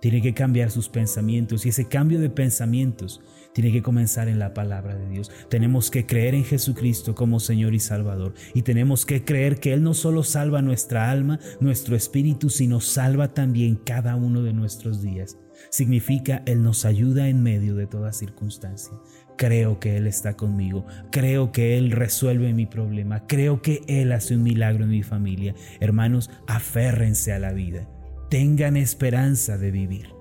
Tiene 0.00 0.22
que 0.22 0.34
cambiar 0.34 0.70
sus 0.70 0.88
pensamientos 0.88 1.66
y 1.66 1.70
ese 1.70 1.88
cambio 1.88 2.20
de 2.20 2.30
pensamientos 2.30 3.20
tiene 3.52 3.72
que 3.72 3.82
comenzar 3.82 4.28
en 4.28 4.38
la 4.38 4.54
palabra 4.54 4.94
de 4.94 5.08
Dios. 5.08 5.30
Tenemos 5.48 5.90
que 5.90 6.06
creer 6.06 6.34
en 6.34 6.44
Jesucristo 6.44 7.14
como 7.14 7.40
Señor 7.40 7.74
y 7.74 7.80
Salvador 7.80 8.34
y 8.54 8.62
tenemos 8.62 9.04
que 9.04 9.24
creer 9.24 9.58
que 9.58 9.72
Él 9.72 9.82
no 9.82 9.94
solo 9.94 10.22
salva 10.22 10.62
nuestra 10.62 11.10
alma, 11.10 11.40
nuestro 11.60 11.96
espíritu, 11.96 12.50
sino 12.50 12.80
salva 12.80 13.34
también 13.34 13.76
cada 13.76 14.16
uno 14.16 14.42
de 14.42 14.52
nuestros 14.52 15.02
días. 15.02 15.36
Significa 15.68 16.42
Él 16.46 16.62
nos 16.62 16.84
ayuda 16.84 17.28
en 17.28 17.42
medio 17.42 17.74
de 17.74 17.86
toda 17.86 18.12
circunstancia. 18.12 18.92
Creo 19.36 19.80
que 19.80 19.96
Él 19.96 20.06
está 20.06 20.34
conmigo, 20.36 20.86
creo 21.10 21.50
que 21.50 21.78
Él 21.78 21.92
resuelve 21.92 22.52
mi 22.52 22.66
problema, 22.66 23.26
creo 23.26 23.62
que 23.62 23.82
Él 23.86 24.12
hace 24.12 24.36
un 24.36 24.42
milagro 24.42 24.84
en 24.84 24.90
mi 24.90 25.02
familia. 25.02 25.54
Hermanos, 25.80 26.30
aférrense 26.46 27.32
a 27.32 27.38
la 27.38 27.52
vida, 27.52 27.88
tengan 28.30 28.76
esperanza 28.76 29.58
de 29.58 29.70
vivir. 29.70 30.14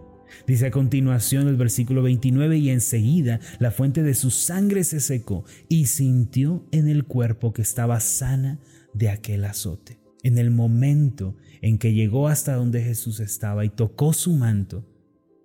Dice 0.48 0.68
a 0.68 0.72
continuación 0.72 1.48
el 1.48 1.56
versículo 1.56 2.02
29, 2.02 2.58
y 2.58 2.70
enseguida 2.72 3.40
la 3.60 3.72
fuente 3.72 4.04
de 4.04 4.16
su 4.16 4.32
sangre 4.32 4.84
se 4.84 5.00
secó 5.00 5.46
y 5.70 5.86
sintió 5.86 6.68
en 6.72 6.90
el 6.90 7.06
cuerpo 7.06 7.54
que 7.54 7.62
estaba 7.62 8.00
sana 8.00 8.60
de 8.94 9.10
aquel 9.10 9.46
azote. 9.46 10.00
En 10.24 10.38
el 10.38 10.52
momento 10.52 11.38
en 11.62 11.78
que 11.78 11.94
llegó 11.94 12.28
hasta 12.28 12.56
donde 12.56 12.82
Jesús 12.82 13.20
estaba 13.20 13.64
y 13.64 13.70
tocó 13.70 14.12
su 14.12 14.34
manto, 14.34 14.86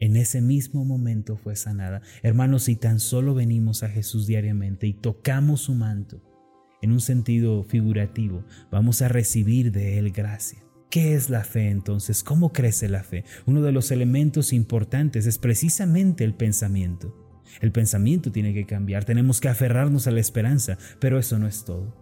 en 0.01 0.17
ese 0.17 0.41
mismo 0.41 0.85
momento 0.85 1.37
fue 1.37 1.57
sanada. 1.57 2.03
Hermanos, 2.23 2.65
si 2.65 2.77
tan 2.77 2.99
solo 2.99 3.35
venimos 3.35 3.83
a 3.83 3.89
Jesús 3.89 4.27
diariamente 4.27 4.87
y 4.87 4.95
tocamos 4.95 5.63
su 5.63 5.75
manto, 5.75 6.23
en 6.83 6.93
un 6.93 7.01
sentido 7.01 7.63
figurativo, 7.63 8.45
vamos 8.71 9.01
a 9.03 9.09
recibir 9.09 9.71
de 9.71 9.99
Él 9.99 10.11
gracia. 10.11 10.64
¿Qué 10.95 11.15
es 11.15 11.29
la 11.29 11.43
fe 11.43 11.71
entonces? 11.71 12.23
¿Cómo 12.23 12.53
crece 12.53 12.89
la 12.89 13.03
fe? 13.03 13.25
Uno 13.47 13.63
de 13.63 13.73
los 13.73 13.91
elementos 13.91 14.53
importantes 14.53 15.27
es 15.27 15.39
precisamente 15.39 16.23
el 16.23 16.35
pensamiento. 16.35 17.43
El 17.61 17.73
pensamiento 17.73 18.31
tiene 18.31 18.55
que 18.55 18.65
cambiar, 18.65 19.05
tenemos 19.05 19.41
que 19.41 19.49
aferrarnos 19.49 20.07
a 20.07 20.13
la 20.13 20.21
esperanza, 20.21 20.79
pero 21.01 21.19
eso 21.19 21.37
no 21.41 21.49
es 21.49 21.65
todo. 21.65 21.97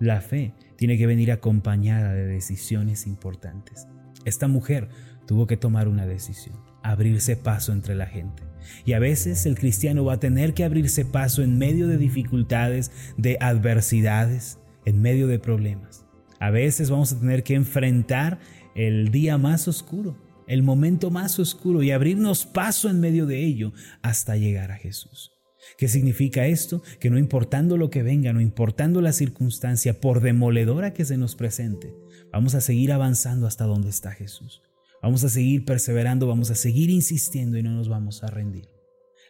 La 0.00 0.20
fe 0.20 0.52
tiene 0.76 0.98
que 0.98 1.06
venir 1.06 1.32
acompañada 1.32 2.12
de 2.12 2.26
decisiones 2.26 3.06
importantes. 3.06 3.88
Esta 4.26 4.48
mujer 4.48 4.90
tuvo 5.26 5.46
que 5.46 5.56
tomar 5.56 5.88
una 5.88 6.04
decisión, 6.04 6.60
abrirse 6.82 7.36
paso 7.36 7.72
entre 7.72 7.94
la 7.94 8.04
gente. 8.04 8.42
Y 8.84 8.92
a 8.92 8.98
veces 8.98 9.46
el 9.46 9.58
cristiano 9.58 10.04
va 10.04 10.12
a 10.12 10.20
tener 10.20 10.52
que 10.52 10.64
abrirse 10.64 11.06
paso 11.06 11.42
en 11.42 11.56
medio 11.56 11.88
de 11.88 11.96
dificultades, 11.96 12.92
de 13.16 13.38
adversidades, 13.40 14.58
en 14.84 15.00
medio 15.00 15.26
de 15.26 15.38
problemas. 15.38 16.05
A 16.38 16.50
veces 16.50 16.90
vamos 16.90 17.12
a 17.12 17.20
tener 17.20 17.42
que 17.42 17.54
enfrentar 17.54 18.38
el 18.74 19.10
día 19.10 19.38
más 19.38 19.68
oscuro, 19.68 20.16
el 20.46 20.62
momento 20.62 21.10
más 21.10 21.38
oscuro 21.38 21.82
y 21.82 21.90
abrirnos 21.90 22.46
paso 22.46 22.88
en 22.90 23.00
medio 23.00 23.26
de 23.26 23.44
ello 23.44 23.72
hasta 24.02 24.36
llegar 24.36 24.70
a 24.70 24.76
Jesús. 24.76 25.32
¿Qué 25.78 25.88
significa 25.88 26.46
esto? 26.46 26.82
Que 27.00 27.10
no 27.10 27.18
importando 27.18 27.76
lo 27.76 27.90
que 27.90 28.02
venga, 28.02 28.32
no 28.32 28.40
importando 28.40 29.00
la 29.00 29.12
circunstancia, 29.12 30.00
por 30.00 30.20
demoledora 30.20 30.92
que 30.92 31.04
se 31.04 31.16
nos 31.16 31.34
presente, 31.34 31.92
vamos 32.32 32.54
a 32.54 32.60
seguir 32.60 32.92
avanzando 32.92 33.46
hasta 33.46 33.64
donde 33.64 33.90
está 33.90 34.12
Jesús. 34.12 34.62
Vamos 35.02 35.24
a 35.24 35.28
seguir 35.28 35.64
perseverando, 35.64 36.26
vamos 36.26 36.50
a 36.50 36.54
seguir 36.54 36.90
insistiendo 36.90 37.58
y 37.58 37.62
no 37.62 37.72
nos 37.72 37.88
vamos 37.88 38.22
a 38.22 38.28
rendir. 38.28 38.75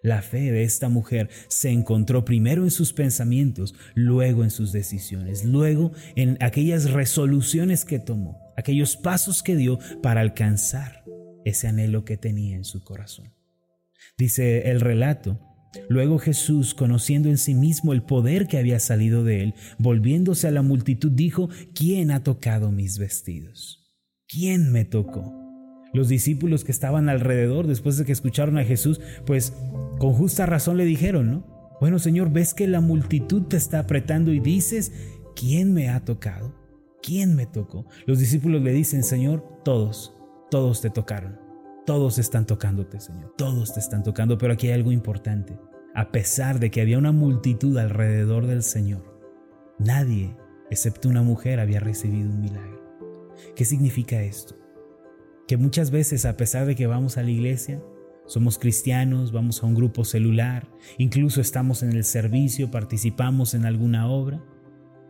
La 0.03 0.23
fe 0.23 0.53
de 0.53 0.63
esta 0.63 0.89
mujer 0.89 1.29
se 1.49 1.71
encontró 1.71 2.25
primero 2.25 2.65
en 2.65 2.71
sus 2.71 2.93
pensamientos, 2.93 3.75
luego 3.95 4.45
en 4.45 4.51
sus 4.51 4.73
decisiones, 4.73 5.45
luego 5.45 5.93
en 6.15 6.37
aquellas 6.41 6.91
resoluciones 6.91 7.85
que 7.85 7.99
tomó, 7.99 8.39
aquellos 8.57 8.97
pasos 8.97 9.43
que 9.43 9.57
dio 9.57 9.79
para 10.03 10.21
alcanzar 10.21 11.05
ese 11.45 11.69
anhelo 11.69 12.05
que 12.05 12.17
tenía 12.17 12.57
en 12.57 12.65
su 12.65 12.83
corazón. 12.83 13.33
Dice 14.19 14.71
el 14.71 14.81
relato, 14.81 15.41
Luego 15.89 16.19
Jesús, 16.19 16.75
conociendo 16.75 17.29
en 17.29 17.39
sí 17.39 17.55
mismo 17.55 17.93
el 17.93 18.03
poder 18.03 18.47
que 18.47 18.59
había 18.59 18.81
salido 18.81 19.25
de 19.25 19.43
él, 19.43 19.55
volviéndose 19.79 20.49
a 20.49 20.51
la 20.51 20.63
multitud, 20.63 21.13
dijo, 21.13 21.49
¿quién 21.75 22.11
ha 22.11 22.23
tocado 22.23 22.73
mis 22.73 22.99
vestidos? 22.99 23.95
¿Quién 24.27 24.73
me 24.73 24.85
tocó? 24.85 25.35
Los 25.93 26.09
discípulos 26.09 26.65
que 26.65 26.73
estaban 26.73 27.09
alrededor 27.09 27.67
después 27.67 27.97
de 27.97 28.05
que 28.05 28.13
escucharon 28.13 28.59
a 28.59 28.65
Jesús, 28.65 29.01
pues 29.25 29.53
con 29.99 30.13
justa 30.13 30.47
razón 30.47 30.77
le 30.77 30.85
dijeron, 30.85 31.31
¿no? 31.31 31.77
Bueno, 31.81 31.99
Señor, 31.99 32.31
ves 32.31 32.55
que 32.55 32.67
la 32.67 32.81
multitud 32.81 33.43
te 33.45 33.57
está 33.57 33.81
apretando 33.81 34.33
y 34.33 34.41
dices, 34.41 34.93
¿quién 35.35 35.75
me 35.75 35.91
ha 35.91 36.05
tocado? 36.05 36.55
¿Quién 37.03 37.35
me 37.37 37.47
tocó? 37.47 37.87
Los 38.07 38.19
discípulos 38.19 38.63
le 38.63 38.73
dicen, 38.73 39.03
Señor, 39.03 39.61
todos, 39.65 40.17
todos 40.51 40.81
te 40.81 40.91
tocaron. 40.91 41.39
Todos 41.85 42.19
están 42.19 42.47
tocándote, 42.47 43.01
Señor. 43.01 43.35
Todos 43.37 43.75
te 43.75 43.81
están 43.81 44.03
tocando, 44.03 44.39
pero 44.39 44.55
aquí 44.55 44.69
hay 44.69 44.73
algo 44.73 44.91
importante. 44.91 45.59
A 45.95 46.11
pesar 46.11 46.59
de 46.59 46.71
que 46.71 46.81
había 46.81 46.99
una 46.99 47.13
multitud 47.13 47.77
alrededor 47.79 48.47
del 48.47 48.63
Señor, 48.63 49.21
nadie, 49.79 50.37
excepto 50.71 51.09
una 51.09 51.23
mujer, 51.23 51.61
había 51.61 51.81
recibido 51.81 52.31
un 52.31 52.41
milagro. 52.41 52.83
¿Qué 53.55 53.65
significa 53.65 54.23
esto? 54.23 54.57
que 55.47 55.57
muchas 55.57 55.91
veces 55.91 56.25
a 56.25 56.37
pesar 56.37 56.67
de 56.67 56.75
que 56.75 56.87
vamos 56.87 57.17
a 57.17 57.23
la 57.23 57.31
iglesia, 57.31 57.81
somos 58.27 58.59
cristianos, 58.59 59.33
vamos 59.33 59.63
a 59.63 59.67
un 59.67 59.75
grupo 59.75 60.05
celular, 60.05 60.69
incluso 60.99 61.41
estamos 61.41 61.83
en 61.83 61.93
el 61.93 62.05
servicio, 62.05 62.71
participamos 62.71 63.55
en 63.55 63.67
alguna 63.67 64.09
obra 64.09 64.43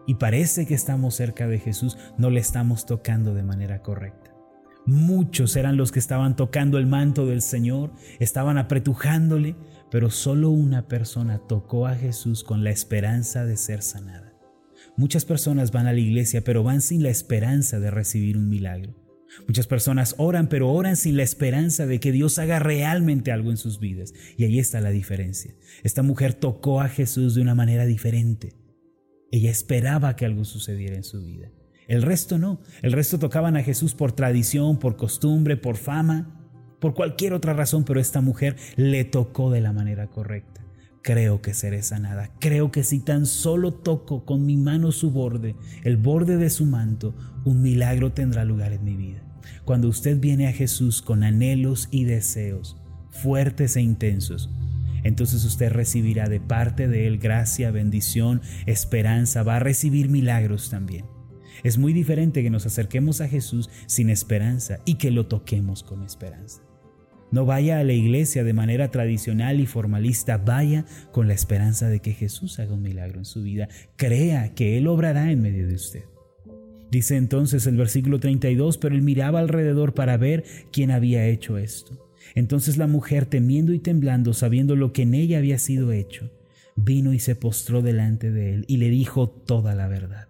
y 0.07 0.15
parece 0.15 0.67
que 0.67 0.75
estamos 0.75 1.15
cerca 1.15 1.49
de 1.49 1.59
Jesús, 1.59 1.97
no 2.19 2.31
le 2.31 2.41
estamos 2.41 2.87
tocando 2.87 3.35
de 3.35 3.43
manera 3.43 3.83
correcta. 3.83 4.33
Muchos 4.87 5.57
eran 5.57 5.77
los 5.77 5.91
que 5.91 5.99
estaban 5.99 6.37
tocando 6.37 6.79
el 6.79 6.87
manto 6.87 7.27
del 7.27 7.43
Señor, 7.43 7.93
estaban 8.21 8.57
apretujándole, 8.57 9.57
pero 9.91 10.11
solo 10.11 10.51
una 10.51 10.87
persona 10.87 11.39
tocó 11.39 11.89
a 11.89 11.97
Jesús 11.97 12.45
con 12.45 12.63
la 12.63 12.71
esperanza 12.71 13.45
de 13.45 13.57
ser 13.57 13.83
sanada. 13.83 14.35
Muchas 14.97 15.25
personas 15.25 15.73
van 15.73 15.87
a 15.89 15.93
la 15.93 15.99
iglesia, 15.99 16.45
pero 16.45 16.63
van 16.63 16.81
sin 16.81 17.03
la 17.03 17.09
esperanza 17.09 17.81
de 17.81 17.91
recibir 17.91 18.37
un 18.37 18.49
milagro. 18.49 19.06
Muchas 19.47 19.67
personas 19.67 20.15
oran, 20.19 20.49
pero 20.49 20.71
oran 20.71 20.97
sin 20.97 21.17
la 21.17 21.23
esperanza 21.23 21.87
de 21.87 22.01
que 22.01 22.13
Dios 22.13 22.39
haga 22.39 22.59
realmente 22.59 23.33
algo 23.33 23.51
en 23.51 23.57
sus 23.57 23.79
vidas. 23.81 24.15
Y 24.37 24.45
ahí 24.45 24.59
está 24.59 24.81
la 24.81 24.91
diferencia. 24.91 25.55
Esta 25.83 26.03
mujer 26.03 26.35
tocó 26.35 26.81
a 26.81 26.89
Jesús 26.89 27.35
de 27.35 27.43
una 27.43 27.55
manera 27.55 27.87
diferente. 27.87 28.55
Ella 29.31 29.51
esperaba 29.51 30.17
que 30.17 30.25
algo 30.25 30.45
sucediera 30.45 30.97
en 30.97 31.05
su 31.05 31.25
vida. 31.25 31.51
El 31.89 32.03
resto 32.03 32.39
no. 32.39 32.61
El 32.83 32.93
resto 32.93 33.19
tocaban 33.19 33.57
a 33.57 33.63
Jesús 33.63 33.95
por 33.95 34.13
tradición, 34.13 34.79
por 34.79 34.97
costumbre, 34.97 35.57
por 35.57 35.77
fama, 35.77 36.51
por 36.81 36.95
cualquier 36.95 37.33
otra 37.33 37.53
razón, 37.53 37.85
pero 37.85 38.01
esta 38.01 38.21
mujer 38.21 38.57
le 38.77 39.05
tocó 39.05 39.51
de 39.51 39.61
la 39.61 39.73
manera 39.73 40.09
correcta 40.09 40.67
creo 41.07 41.41
que 41.41 41.55
seré 41.55 41.85
sanada. 41.85 42.33
Creo 42.41 42.73
que 42.73 42.83
si 42.83 42.99
tan 42.99 43.27
solo 43.27 43.73
toco 43.73 44.25
con 44.25 44.45
mi 44.45 44.57
mano 44.57 44.91
su 44.91 45.13
borde, 45.13 45.55
el 45.85 45.97
borde 45.97 46.37
de 46.37 46.51
su 46.51 46.67
manto, 46.67 47.15
un 47.45 47.63
milagro 47.63 48.13
tendrá 48.13 48.45
lugar 48.45 48.73
en 48.73 48.83
mi 48.83 48.97
vida. 48.97 49.23
Cuando 49.65 49.89
usted 49.89 50.19
viene 50.19 50.49
a 50.49 50.53
Jesús 50.53 51.03
con 51.03 51.25
anhelos 51.25 51.89
y 51.91 52.05
deseos 52.05 52.77
fuertes 53.11 53.77
e 53.77 53.81
intensos, 53.81 54.51
entonces 55.03 55.45
usted 55.45 55.71
recibirá 55.71 56.29
de 56.29 56.41
parte 56.41 56.89
de 56.89 57.07
Él 57.07 57.19
gracia, 57.19 57.71
bendición, 57.71 58.43
esperanza, 58.67 59.43
va 59.43 59.57
a 59.57 59.61
recibir 59.61 60.09
milagros 60.09 60.69
también. 60.69 61.05
Es 61.63 61.79
muy 61.79 61.93
diferente 61.93 62.43
que 62.43 62.51
nos 62.51 62.67
acerquemos 62.67 63.21
a 63.21 63.29
Jesús 63.29 63.71
sin 63.87 64.11
esperanza 64.11 64.81
y 64.85 64.95
que 64.95 65.11
lo 65.11 65.27
toquemos 65.27 65.83
con 65.83 66.03
esperanza. 66.03 66.63
No 67.31 67.45
vaya 67.45 67.79
a 67.79 67.85
la 67.85 67.93
iglesia 67.93 68.45
de 68.45 68.53
manera 68.53 68.91
tradicional 68.91 69.61
y 69.61 69.67
formalista, 69.67 70.39
vaya 70.39 70.85
con 71.13 71.27
la 71.29 71.35
esperanza 71.35 71.89
de 71.89 72.01
que 72.01 72.13
Jesús 72.13 72.59
haga 72.59 72.75
un 72.75 72.83
milagro 72.83 73.19
en 73.19 73.25
su 73.25 73.43
vida. 73.43 73.69
Crea 73.97 74.55
que 74.55 74.79
Él 74.79 74.87
obrará 74.87 75.31
en 75.33 75.43
medio 75.43 75.67
de 75.67 75.75
usted. 75.75 76.05
Dice 76.97 77.19
entonces 77.19 77.67
el 77.67 77.77
versículo 77.77 78.21
32, 78.21 78.79
pero 78.79 78.95
él 78.95 79.03
miraba 79.03 79.41
alrededor 79.41 79.93
para 79.93 80.17
ver 80.17 80.45
quién 80.73 80.91
había 80.91 81.27
hecho 81.27 81.59
esto. 81.59 82.11
Entonces 82.35 82.79
la 82.79 82.87
mujer, 82.87 83.27
temiendo 83.27 83.75
y 83.75 83.81
temblando, 83.81 84.33
sabiendo 84.33 84.77
lo 84.77 84.95
que 84.95 85.03
en 85.03 85.13
ella 85.13 85.37
había 85.37 85.59
sido 85.59 85.93
hecho, 85.93 86.33
vino 86.75 87.13
y 87.13 87.19
se 87.19 87.37
postró 87.37 87.83
delante 87.83 88.31
de 88.31 88.55
él 88.55 88.65
y 88.67 88.79
le 88.79 88.89
dijo 88.89 89.29
toda 89.29 89.75
la 89.75 89.89
verdad. 89.89 90.29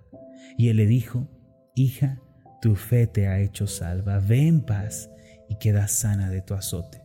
Y 0.58 0.70
él 0.70 0.78
le 0.78 0.88
dijo, 0.88 1.28
hija, 1.76 2.20
tu 2.60 2.74
fe 2.74 3.06
te 3.06 3.28
ha 3.28 3.38
hecho 3.38 3.68
salva, 3.68 4.18
ve 4.18 4.48
en 4.48 4.60
paz 4.60 5.08
y 5.48 5.58
queda 5.60 5.86
sana 5.86 6.30
de 6.30 6.42
tu 6.42 6.54
azote. 6.54 7.00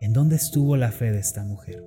¿En 0.00 0.12
dónde 0.12 0.34
estuvo 0.34 0.76
la 0.76 0.90
fe 0.90 1.12
de 1.12 1.20
esta 1.20 1.44
mujer? 1.44 1.80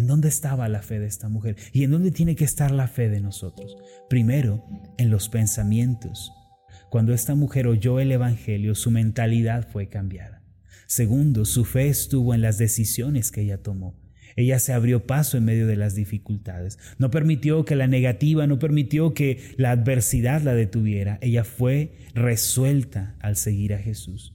¿En 0.00 0.06
dónde 0.06 0.28
estaba 0.28 0.66
la 0.70 0.80
fe 0.80 0.98
de 0.98 1.06
esta 1.06 1.28
mujer? 1.28 1.56
¿Y 1.74 1.84
en 1.84 1.90
dónde 1.90 2.10
tiene 2.10 2.34
que 2.34 2.46
estar 2.46 2.70
la 2.70 2.88
fe 2.88 3.10
de 3.10 3.20
nosotros? 3.20 3.76
Primero, 4.08 4.64
en 4.96 5.10
los 5.10 5.28
pensamientos. 5.28 6.32
Cuando 6.88 7.12
esta 7.12 7.34
mujer 7.34 7.66
oyó 7.66 8.00
el 8.00 8.10
Evangelio, 8.10 8.74
su 8.74 8.90
mentalidad 8.90 9.68
fue 9.70 9.90
cambiada. 9.90 10.42
Segundo, 10.86 11.44
su 11.44 11.66
fe 11.66 11.88
estuvo 11.88 12.32
en 12.32 12.40
las 12.40 12.56
decisiones 12.56 13.30
que 13.30 13.42
ella 13.42 13.62
tomó. 13.62 14.00
Ella 14.36 14.58
se 14.58 14.72
abrió 14.72 15.06
paso 15.06 15.36
en 15.36 15.44
medio 15.44 15.66
de 15.66 15.76
las 15.76 15.94
dificultades. 15.94 16.78
No 16.96 17.10
permitió 17.10 17.66
que 17.66 17.76
la 17.76 17.86
negativa, 17.86 18.46
no 18.46 18.58
permitió 18.58 19.12
que 19.12 19.52
la 19.58 19.70
adversidad 19.70 20.40
la 20.40 20.54
detuviera. 20.54 21.18
Ella 21.20 21.44
fue 21.44 21.98
resuelta 22.14 23.18
al 23.20 23.36
seguir 23.36 23.74
a 23.74 23.78
Jesús. 23.78 24.34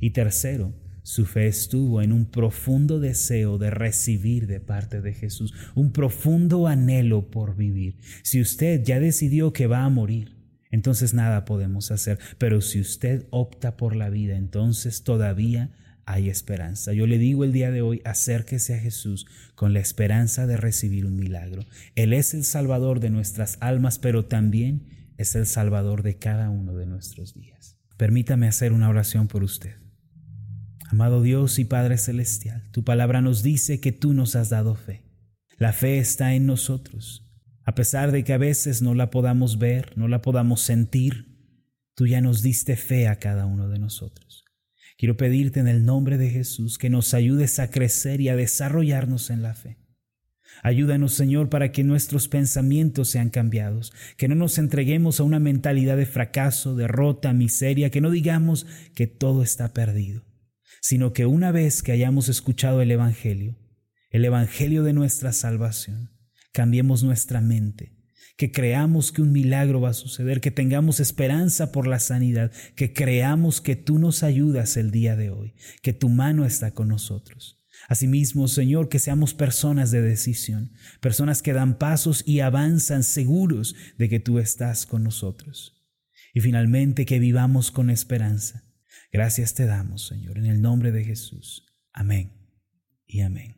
Y 0.00 0.12
tercero, 0.12 0.72
su 1.04 1.26
fe 1.26 1.46
estuvo 1.46 2.00
en 2.00 2.12
un 2.12 2.24
profundo 2.24 2.98
deseo 2.98 3.58
de 3.58 3.68
recibir 3.68 4.46
de 4.46 4.58
parte 4.58 5.02
de 5.02 5.12
Jesús, 5.12 5.52
un 5.74 5.92
profundo 5.92 6.66
anhelo 6.66 7.30
por 7.30 7.56
vivir. 7.56 7.98
Si 8.22 8.40
usted 8.40 8.82
ya 8.82 8.98
decidió 8.98 9.52
que 9.52 9.66
va 9.66 9.84
a 9.84 9.90
morir, 9.90 10.34
entonces 10.70 11.12
nada 11.12 11.44
podemos 11.44 11.90
hacer. 11.90 12.18
Pero 12.38 12.62
si 12.62 12.80
usted 12.80 13.26
opta 13.28 13.76
por 13.76 13.94
la 13.94 14.08
vida, 14.08 14.36
entonces 14.36 15.04
todavía 15.04 15.70
hay 16.06 16.30
esperanza. 16.30 16.94
Yo 16.94 17.06
le 17.06 17.18
digo 17.18 17.44
el 17.44 17.52
día 17.52 17.70
de 17.70 17.82
hoy, 17.82 18.00
acérquese 18.06 18.74
a 18.74 18.80
Jesús 18.80 19.26
con 19.54 19.74
la 19.74 19.80
esperanza 19.80 20.46
de 20.46 20.56
recibir 20.56 21.04
un 21.04 21.16
milagro. 21.16 21.66
Él 21.96 22.14
es 22.14 22.32
el 22.32 22.44
Salvador 22.44 23.00
de 23.00 23.10
nuestras 23.10 23.58
almas, 23.60 23.98
pero 23.98 24.24
también 24.24 25.12
es 25.18 25.34
el 25.34 25.44
Salvador 25.44 26.02
de 26.02 26.16
cada 26.16 26.48
uno 26.48 26.74
de 26.74 26.86
nuestros 26.86 27.34
días. 27.34 27.76
Permítame 27.98 28.48
hacer 28.48 28.72
una 28.72 28.88
oración 28.88 29.28
por 29.28 29.44
usted. 29.44 29.83
Amado 30.94 31.22
Dios 31.22 31.58
y 31.58 31.64
Padre 31.64 31.98
Celestial, 31.98 32.70
tu 32.70 32.84
palabra 32.84 33.20
nos 33.20 33.42
dice 33.42 33.80
que 33.80 33.90
tú 33.90 34.12
nos 34.12 34.36
has 34.36 34.50
dado 34.50 34.76
fe. 34.76 35.02
La 35.58 35.72
fe 35.72 35.98
está 35.98 36.34
en 36.34 36.46
nosotros. 36.46 37.28
A 37.64 37.74
pesar 37.74 38.12
de 38.12 38.22
que 38.22 38.32
a 38.32 38.38
veces 38.38 38.80
no 38.80 38.94
la 38.94 39.10
podamos 39.10 39.58
ver, 39.58 39.92
no 39.98 40.06
la 40.06 40.22
podamos 40.22 40.60
sentir, 40.60 41.36
tú 41.96 42.06
ya 42.06 42.20
nos 42.20 42.42
diste 42.42 42.76
fe 42.76 43.08
a 43.08 43.16
cada 43.16 43.44
uno 43.44 43.68
de 43.68 43.80
nosotros. 43.80 44.44
Quiero 44.96 45.16
pedirte 45.16 45.58
en 45.58 45.66
el 45.66 45.84
nombre 45.84 46.16
de 46.16 46.30
Jesús 46.30 46.78
que 46.78 46.90
nos 46.90 47.12
ayudes 47.12 47.58
a 47.58 47.72
crecer 47.72 48.20
y 48.20 48.28
a 48.28 48.36
desarrollarnos 48.36 49.30
en 49.30 49.42
la 49.42 49.54
fe. 49.54 49.78
Ayúdanos, 50.62 51.12
Señor, 51.12 51.48
para 51.48 51.72
que 51.72 51.82
nuestros 51.82 52.28
pensamientos 52.28 53.08
sean 53.08 53.30
cambiados, 53.30 53.92
que 54.16 54.28
no 54.28 54.36
nos 54.36 54.58
entreguemos 54.58 55.18
a 55.18 55.24
una 55.24 55.40
mentalidad 55.40 55.96
de 55.96 56.06
fracaso, 56.06 56.76
derrota, 56.76 57.32
miseria, 57.32 57.90
que 57.90 58.00
no 58.00 58.12
digamos 58.12 58.64
que 58.94 59.08
todo 59.08 59.42
está 59.42 59.72
perdido, 59.72 60.22
sino 60.84 61.14
que 61.14 61.24
una 61.24 61.50
vez 61.50 61.82
que 61.82 61.92
hayamos 61.92 62.28
escuchado 62.28 62.82
el 62.82 62.90
Evangelio, 62.90 63.56
el 64.10 64.22
Evangelio 64.22 64.82
de 64.82 64.92
nuestra 64.92 65.32
salvación, 65.32 66.10
cambiemos 66.52 67.02
nuestra 67.02 67.40
mente 67.40 67.96
que 68.36 68.52
creamos 68.52 69.10
que 69.10 69.22
un 69.22 69.32
milagro 69.32 69.80
va 69.80 69.90
a 69.90 69.94
suceder, 69.94 70.42
que 70.42 70.50
tengamos 70.50 71.00
esperanza 71.00 71.72
por 71.72 71.86
la 71.86 72.00
sanidad, 72.00 72.52
que 72.76 72.92
creamos 72.92 73.62
que 73.62 73.76
tú 73.76 73.98
nos 73.98 74.22
ayudas 74.22 74.76
el 74.76 74.90
día 74.90 75.16
de 75.16 75.30
hoy, 75.30 75.54
que 75.80 75.94
tu 75.94 76.10
mano 76.10 76.44
está 76.44 76.72
con 76.72 76.88
nosotros. 76.88 77.64
Asimismo, 77.88 78.46
Señor, 78.46 78.90
que 78.90 78.98
seamos 78.98 79.32
personas 79.32 79.90
de 79.90 80.02
decisión, 80.02 80.72
personas 81.00 81.40
que 81.40 81.54
dan 81.54 81.78
pasos 81.78 82.24
y 82.26 82.40
avanzan 82.40 83.04
seguros 83.04 83.74
de 83.96 84.10
que 84.10 84.20
tú 84.20 84.38
estás 84.38 84.84
con 84.84 85.02
nosotros. 85.02 85.82
Y 86.34 86.40
finalmente, 86.40 87.06
que 87.06 87.18
vivamos 87.18 87.70
con 87.70 87.88
esperanza. 87.88 88.64
Gracias 89.14 89.54
te 89.54 89.64
damos, 89.64 90.08
Señor, 90.08 90.38
en 90.38 90.46
el 90.46 90.60
nombre 90.60 90.90
de 90.90 91.04
Jesús. 91.04 91.64
Amén 91.92 92.32
y 93.06 93.20
amén. 93.20 93.54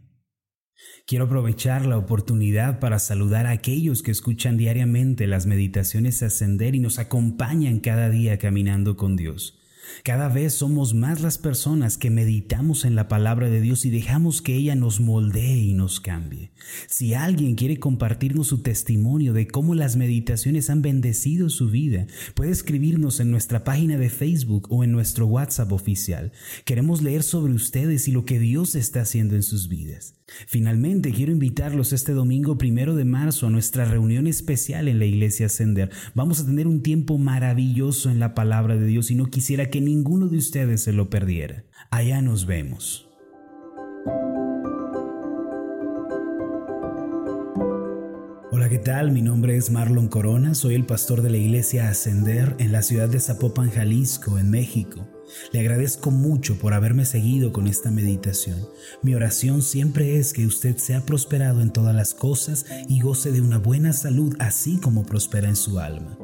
Quiero 1.06 1.24
aprovechar 1.24 1.86
la 1.86 1.96
oportunidad 1.96 2.78
para 2.78 2.98
saludar 2.98 3.46
a 3.46 3.52
aquellos 3.52 4.02
que 4.02 4.10
escuchan 4.10 4.58
diariamente 4.58 5.26
las 5.26 5.46
meditaciones 5.46 6.22
ascender 6.22 6.74
y 6.74 6.80
nos 6.80 6.98
acompañan 6.98 7.80
cada 7.80 8.10
día 8.10 8.38
caminando 8.38 8.98
con 8.98 9.16
Dios. 9.16 9.58
Cada 10.04 10.28
vez 10.28 10.54
somos 10.54 10.94
más 10.94 11.20
las 11.20 11.38
personas 11.38 11.98
que 11.98 12.10
meditamos 12.10 12.84
en 12.84 12.94
la 12.94 13.08
palabra 13.08 13.48
de 13.48 13.60
Dios 13.60 13.84
y 13.84 13.90
dejamos 13.90 14.42
que 14.42 14.54
ella 14.54 14.74
nos 14.74 15.00
moldee 15.00 15.58
y 15.58 15.74
nos 15.74 16.00
cambie. 16.00 16.52
Si 16.88 17.14
alguien 17.14 17.54
quiere 17.54 17.78
compartirnos 17.78 18.48
su 18.48 18.62
testimonio 18.62 19.32
de 19.32 19.48
cómo 19.48 19.74
las 19.74 19.96
meditaciones 19.96 20.70
han 20.70 20.82
bendecido 20.82 21.48
su 21.50 21.68
vida, 21.70 22.06
puede 22.34 22.50
escribirnos 22.50 23.20
en 23.20 23.30
nuestra 23.30 23.64
página 23.64 23.96
de 23.98 24.10
Facebook 24.10 24.68
o 24.70 24.84
en 24.84 24.92
nuestro 24.92 25.26
WhatsApp 25.26 25.72
oficial. 25.72 26.32
Queremos 26.64 27.02
leer 27.02 27.22
sobre 27.22 27.52
ustedes 27.52 28.08
y 28.08 28.12
lo 28.12 28.24
que 28.24 28.38
Dios 28.38 28.74
está 28.74 29.02
haciendo 29.02 29.34
en 29.34 29.42
sus 29.42 29.68
vidas. 29.68 30.14
Finalmente, 30.26 31.12
quiero 31.12 31.30
invitarlos 31.30 31.92
este 31.92 32.12
domingo 32.12 32.58
primero 32.58 32.96
de 32.96 33.04
marzo 33.04 33.46
a 33.46 33.50
nuestra 33.50 33.84
reunión 33.84 34.26
especial 34.26 34.88
en 34.88 34.98
la 34.98 35.04
iglesia 35.04 35.46
Ascender. 35.46 35.90
Vamos 36.14 36.40
a 36.40 36.46
tener 36.46 36.66
un 36.66 36.82
tiempo 36.82 37.16
maravilloso 37.16 38.10
en 38.10 38.18
la 38.18 38.34
palabra 38.34 38.76
de 38.76 38.86
Dios 38.86 39.10
y 39.10 39.14
no 39.14 39.26
quisiera 39.26 39.70
que 39.70 39.80
ninguno 39.80 40.26
de 40.26 40.38
ustedes 40.38 40.82
se 40.82 40.92
lo 40.92 41.10
perdiera. 41.10 41.64
Allá 41.90 42.22
nos 42.22 42.44
vemos. 42.46 43.08
Hola, 48.50 48.68
¿qué 48.68 48.78
tal? 48.78 49.12
Mi 49.12 49.22
nombre 49.22 49.56
es 49.56 49.70
Marlon 49.70 50.08
Corona, 50.08 50.54
soy 50.54 50.74
el 50.74 50.86
pastor 50.86 51.22
de 51.22 51.30
la 51.30 51.36
iglesia 51.36 51.88
Ascender 51.88 52.56
en 52.58 52.72
la 52.72 52.82
ciudad 52.82 53.08
de 53.08 53.20
Zapopan, 53.20 53.70
Jalisco, 53.70 54.38
en 54.38 54.50
México. 54.50 55.15
Le 55.52 55.60
agradezco 55.60 56.10
mucho 56.10 56.58
por 56.58 56.74
haberme 56.74 57.04
seguido 57.04 57.52
con 57.52 57.66
esta 57.66 57.90
meditación. 57.90 58.66
Mi 59.02 59.14
oración 59.14 59.62
siempre 59.62 60.18
es 60.18 60.32
que 60.32 60.46
usted 60.46 60.76
sea 60.76 61.04
prosperado 61.04 61.60
en 61.60 61.72
todas 61.72 61.94
las 61.94 62.14
cosas 62.14 62.66
y 62.88 63.00
goce 63.00 63.32
de 63.32 63.40
una 63.40 63.58
buena 63.58 63.92
salud 63.92 64.34
así 64.38 64.78
como 64.78 65.04
prospera 65.04 65.48
en 65.48 65.56
su 65.56 65.78
alma. 65.78 66.18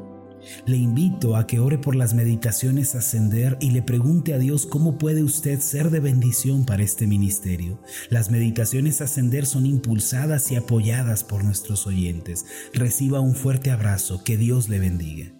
Le 0.65 0.77
invito 0.77 1.35
a 1.35 1.47
que 1.47 1.59
ore 1.59 1.77
por 1.77 1.95
las 1.95 2.13
meditaciones 2.13 2.95
ascender 2.95 3.57
y 3.59 3.71
le 3.71 3.81
pregunte 3.81 4.33
a 4.33 4.39
Dios 4.39 4.65
cómo 4.65 4.97
puede 4.97 5.23
usted 5.23 5.59
ser 5.59 5.89
de 5.89 5.99
bendición 5.99 6.65
para 6.65 6.83
este 6.83 7.07
ministerio. 7.07 7.79
Las 8.09 8.29
meditaciones 8.29 9.01
ascender 9.01 9.45
son 9.45 9.65
impulsadas 9.65 10.51
y 10.51 10.55
apoyadas 10.55 11.23
por 11.23 11.43
nuestros 11.43 11.87
oyentes. 11.87 12.45
Reciba 12.73 13.19
un 13.19 13.35
fuerte 13.35 13.71
abrazo, 13.71 14.23
que 14.23 14.37
Dios 14.37 14.69
le 14.69 14.79
bendiga. 14.79 15.32